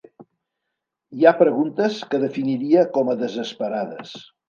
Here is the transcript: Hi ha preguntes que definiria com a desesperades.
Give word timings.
Hi 1.17 1.27
ha 1.27 1.35
preguntes 1.43 2.01
que 2.09 2.23
definiria 2.25 2.89
com 2.99 3.15
a 3.15 3.19
desesperades. 3.25 4.21